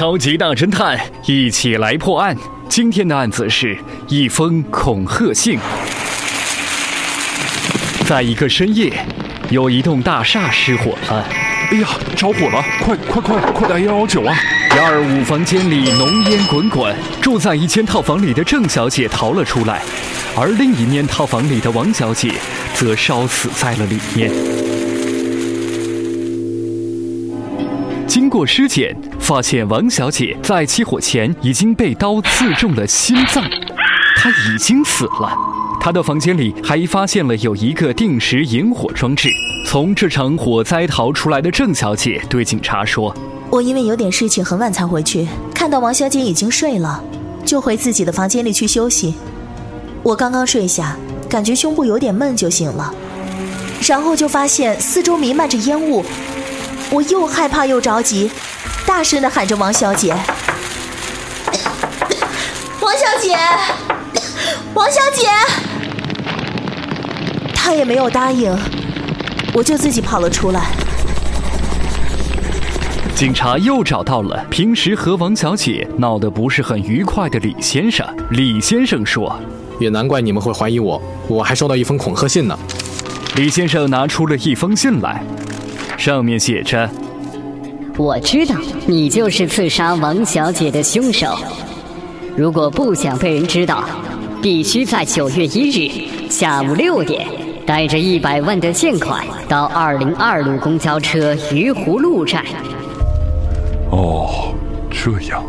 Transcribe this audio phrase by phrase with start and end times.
[0.00, 2.34] 超级大侦探，一起来破案。
[2.70, 3.76] 今天的案子是
[4.08, 5.58] 一封恐吓信。
[8.06, 8.90] 在一个深夜，
[9.50, 11.22] 有一栋大厦失火了。
[11.70, 12.64] 哎呀，着火了！
[12.82, 14.34] 快快快，快打幺幺九啊！
[14.74, 19.82] 幺二五房间里浓烟滚滚，住在一间套房里的郑小姐逃了出来，
[20.34, 22.32] 而另一面套房里的王小姐
[22.72, 24.32] 则烧死在了里面。
[28.30, 33.44] 过尸检，发现王小姐在起火前已经被刀刺中了心脏，
[34.16, 35.36] 她已经死了。
[35.80, 39.28] 她的房间里还发现了有一个定时引火装置。
[39.66, 43.14] 从这场火灾逃出来的郑小姐对警察说
[43.50, 47.02] ：“我因为有点事情，很晚才回去，看到王小姐已经睡了，
[47.44, 49.14] 就回自己的房间里去休息。
[50.04, 50.96] 我刚刚睡下，
[51.28, 52.94] 感觉胸部有点闷，就醒了，
[53.86, 56.04] 然后就发现四周弥漫着烟雾。”
[56.92, 58.30] 我又害怕又着急，
[58.84, 60.12] 大声的喊着王小姐
[62.82, 63.36] ：“王小姐，
[64.74, 65.28] 王小姐！”
[67.54, 68.52] 她也没有答应，
[69.54, 70.66] 我就自己跑了出来。
[73.14, 78.04] 警察又找到了平时和王小姐闹得不是很愉快的李先生。
[78.30, 79.38] 李先生说
[79.78, 82.58] ：“也难怪你们会怀疑我，我还收到一封恐吓信呢。”
[83.36, 85.22] 李先生拿出了一封信来。
[86.00, 86.88] 上面写着
[87.98, 88.56] ：“我知道
[88.86, 91.36] 你就是刺杀王小姐的凶手。
[92.34, 93.84] 如果不想被人知道，
[94.40, 97.28] 必须在九月一日下午六点，
[97.66, 102.42] 带着一百万的现款到二零二路公交车鱼湖路站。”
[103.92, 104.54] 哦，
[104.90, 105.44] 这样。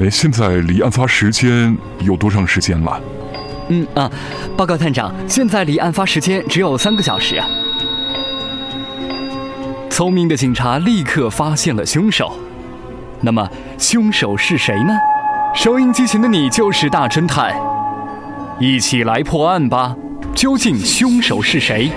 [0.00, 3.00] 哎，现在离案发时间有多长时间了？
[3.68, 4.10] 嗯啊，
[4.56, 7.48] 报告探长，现在离案发时间只有三个小时啊。
[9.98, 12.30] 聪明的警察立刻发现了凶手，
[13.20, 14.96] 那么凶手是谁呢？
[15.56, 17.52] 收音机前的你就是大侦探，
[18.60, 19.96] 一起来破案吧！
[20.36, 21.90] 究竟凶手是谁？